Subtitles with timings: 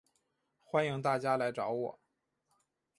[0.63, 1.99] 欢迎大家来找我